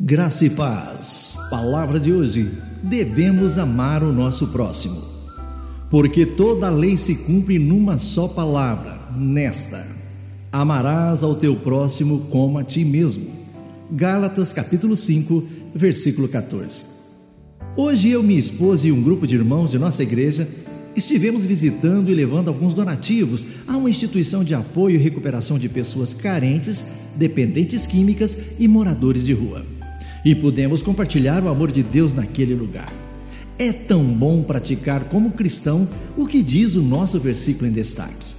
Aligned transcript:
Graça 0.00 0.46
e 0.46 0.50
paz. 0.50 1.36
Palavra 1.50 1.98
de 1.98 2.12
hoje: 2.12 2.48
devemos 2.84 3.58
amar 3.58 4.04
o 4.04 4.12
nosso 4.12 4.46
próximo. 4.46 5.02
Porque 5.90 6.24
toda 6.24 6.68
a 6.68 6.70
lei 6.70 6.96
se 6.96 7.16
cumpre 7.16 7.58
numa 7.58 7.98
só 7.98 8.28
palavra, 8.28 8.96
nesta: 9.16 9.84
amarás 10.52 11.24
ao 11.24 11.34
teu 11.34 11.56
próximo 11.56 12.28
como 12.30 12.58
a 12.58 12.62
ti 12.62 12.84
mesmo. 12.84 13.26
Gálatas 13.90 14.52
capítulo 14.52 14.94
5, 14.94 15.44
versículo 15.74 16.28
14. 16.28 16.84
Hoje 17.76 18.10
eu, 18.10 18.22
minha 18.22 18.38
esposa 18.38 18.86
e 18.86 18.92
um 18.92 19.02
grupo 19.02 19.26
de 19.26 19.34
irmãos 19.34 19.72
de 19.72 19.80
nossa 19.80 20.04
igreja 20.04 20.48
estivemos 20.94 21.44
visitando 21.44 22.08
e 22.08 22.14
levando 22.14 22.46
alguns 22.46 22.72
donativos 22.72 23.44
a 23.66 23.76
uma 23.76 23.90
instituição 23.90 24.44
de 24.44 24.54
apoio 24.54 24.94
e 24.94 25.02
recuperação 25.02 25.58
de 25.58 25.68
pessoas 25.68 26.14
carentes, 26.14 26.84
dependentes 27.16 27.84
químicas 27.84 28.38
e 28.60 28.68
moradores 28.68 29.26
de 29.26 29.32
rua 29.32 29.77
e 30.24 30.34
pudemos 30.34 30.82
compartilhar 30.82 31.42
o 31.42 31.48
amor 31.48 31.70
de 31.70 31.82
Deus 31.82 32.12
naquele 32.12 32.54
lugar. 32.54 32.92
É 33.58 33.72
tão 33.72 34.04
bom 34.04 34.42
praticar 34.42 35.04
como 35.04 35.32
cristão 35.32 35.88
o 36.16 36.26
que 36.26 36.42
diz 36.42 36.74
o 36.74 36.82
nosso 36.82 37.18
versículo 37.18 37.66
em 37.68 37.72
destaque. 37.72 38.34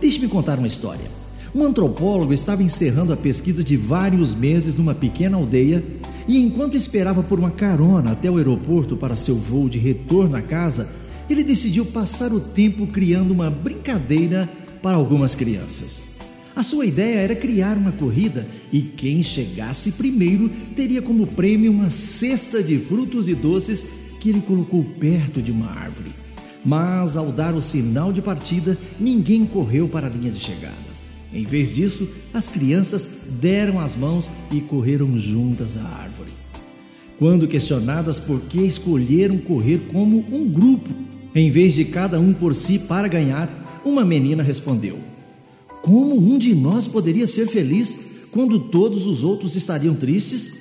Deixe-me 0.00 0.28
contar 0.28 0.58
uma 0.58 0.66
história. 0.66 1.10
Um 1.54 1.64
antropólogo 1.64 2.32
estava 2.32 2.62
encerrando 2.62 3.12
a 3.12 3.16
pesquisa 3.16 3.62
de 3.62 3.76
vários 3.76 4.34
meses 4.34 4.76
numa 4.76 4.94
pequena 4.94 5.36
aldeia 5.36 5.84
e, 6.26 6.38
enquanto 6.38 6.76
esperava 6.76 7.22
por 7.22 7.38
uma 7.38 7.50
carona 7.50 8.12
até 8.12 8.30
o 8.30 8.36
aeroporto 8.36 8.96
para 8.96 9.16
seu 9.16 9.36
voo 9.36 9.68
de 9.68 9.78
retorno 9.78 10.36
à 10.36 10.42
casa, 10.42 10.88
ele 11.28 11.42
decidiu 11.42 11.86
passar 11.86 12.32
o 12.32 12.40
tempo 12.40 12.86
criando 12.86 13.30
uma 13.30 13.50
brincadeira 13.50 14.48
para 14.82 14.96
algumas 14.96 15.34
crianças. 15.34 16.13
A 16.56 16.62
sua 16.62 16.86
ideia 16.86 17.18
era 17.18 17.34
criar 17.34 17.76
uma 17.76 17.90
corrida 17.90 18.46
e 18.72 18.80
quem 18.80 19.24
chegasse 19.24 19.90
primeiro 19.90 20.48
teria 20.76 21.02
como 21.02 21.26
prêmio 21.26 21.72
uma 21.72 21.90
cesta 21.90 22.62
de 22.62 22.78
frutos 22.78 23.28
e 23.28 23.34
doces 23.34 23.84
que 24.20 24.28
ele 24.28 24.40
colocou 24.40 24.84
perto 24.84 25.42
de 25.42 25.50
uma 25.50 25.68
árvore. 25.68 26.12
Mas 26.64 27.16
ao 27.16 27.32
dar 27.32 27.54
o 27.54 27.60
sinal 27.60 28.12
de 28.12 28.22
partida, 28.22 28.78
ninguém 29.00 29.44
correu 29.44 29.88
para 29.88 30.06
a 30.06 30.10
linha 30.10 30.30
de 30.30 30.38
chegada. 30.38 30.94
Em 31.32 31.44
vez 31.44 31.74
disso, 31.74 32.08
as 32.32 32.46
crianças 32.46 33.26
deram 33.40 33.80
as 33.80 33.96
mãos 33.96 34.30
e 34.52 34.60
correram 34.60 35.18
juntas 35.18 35.76
à 35.76 35.82
árvore. 35.82 36.30
Quando 37.18 37.48
questionadas 37.48 38.20
por 38.20 38.40
que 38.42 38.60
escolheram 38.60 39.38
correr 39.38 39.88
como 39.92 40.24
um 40.30 40.48
grupo, 40.48 40.90
em 41.34 41.50
vez 41.50 41.74
de 41.74 41.84
cada 41.84 42.20
um 42.20 42.32
por 42.32 42.54
si 42.54 42.78
para 42.78 43.08
ganhar, 43.08 43.82
uma 43.84 44.04
menina 44.04 44.42
respondeu: 44.42 45.13
como 45.84 46.16
um 46.16 46.38
de 46.38 46.54
nós 46.54 46.88
poderia 46.88 47.26
ser 47.26 47.46
feliz 47.46 47.98
quando 48.30 48.58
todos 48.58 49.06
os 49.06 49.22
outros 49.22 49.54
estariam 49.54 49.94
tristes? 49.94 50.54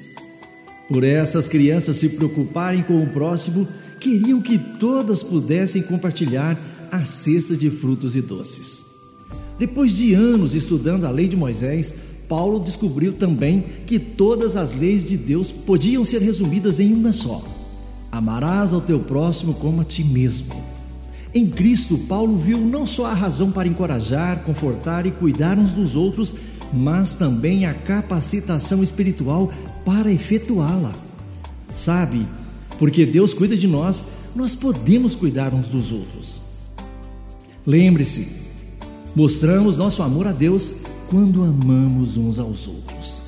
Por 0.89 1.01
essas 1.01 1.47
crianças 1.47 1.95
se 1.95 2.09
preocuparem 2.09 2.83
com 2.83 3.01
o 3.01 3.07
próximo, 3.07 3.65
queriam 4.01 4.41
que 4.41 4.57
todas 4.57 5.23
pudessem 5.23 5.81
compartilhar 5.81 6.59
a 6.91 7.05
cesta 7.05 7.55
de 7.55 7.69
frutos 7.69 8.17
e 8.17 8.21
doces. 8.21 8.83
Depois 9.57 9.95
de 9.95 10.13
anos 10.13 10.53
estudando 10.55 11.05
a 11.05 11.09
lei 11.09 11.29
de 11.29 11.37
Moisés, 11.37 11.93
Paulo 12.27 12.59
descobriu 12.59 13.13
também 13.13 13.63
que 13.87 13.97
todas 13.97 14.57
as 14.57 14.77
leis 14.77 15.05
de 15.05 15.15
Deus 15.15 15.53
podiam 15.53 16.03
ser 16.03 16.21
resumidas 16.21 16.81
em 16.81 16.91
uma 16.91 17.13
só: 17.13 17.41
amarás 18.11 18.73
ao 18.73 18.81
teu 18.81 18.99
próximo 18.99 19.53
como 19.53 19.79
a 19.79 19.85
ti 19.85 20.03
mesmo. 20.03 20.72
Em 21.35 21.49
Cristo, 21.49 21.97
Paulo 21.97 22.37
viu 22.37 22.59
não 22.59 22.85
só 22.85 23.07
a 23.07 23.13
razão 23.13 23.51
para 23.51 23.67
encorajar, 23.67 24.43
confortar 24.43 25.07
e 25.07 25.11
cuidar 25.11 25.57
uns 25.57 25.73
dos 25.73 25.95
outros, 25.95 26.35
mas 26.71 27.15
também 27.15 27.65
a 27.65 27.73
capacitação 27.73 28.83
espiritual 28.83 29.51
para 29.83 30.11
efetuá-la. 30.11 30.93
Sabe, 31.73 32.27
porque 32.77 33.03
Deus 33.03 33.33
cuida 33.33 33.57
de 33.57 33.67
nós, 33.67 34.05
nós 34.35 34.53
podemos 34.53 35.15
cuidar 35.15 35.55
uns 35.55 35.67
dos 35.67 35.91
outros. 35.91 36.39
Lembre-se, 37.65 38.27
mostramos 39.15 39.75
nosso 39.75 40.03
amor 40.03 40.27
a 40.27 40.31
Deus 40.31 40.73
quando 41.09 41.43
amamos 41.43 42.15
uns 42.15 42.37
aos 42.37 42.67
outros. 42.67 43.23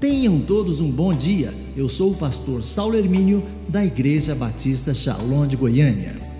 Tenham 0.00 0.40
todos 0.40 0.80
um 0.80 0.90
bom 0.90 1.14
dia. 1.14 1.54
Eu 1.76 1.88
sou 1.88 2.10
o 2.10 2.16
pastor 2.16 2.64
Saulo 2.64 2.96
Hermínio, 2.96 3.44
da 3.68 3.84
Igreja 3.84 4.34
Batista 4.34 4.92
Shalom 4.92 5.46
de 5.46 5.56
Goiânia. 5.56 6.33